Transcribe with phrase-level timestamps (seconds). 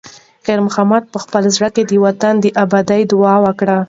[0.45, 3.77] خیر محمد په خپل زړه کې د وطن د ابادۍ دعا وکړه.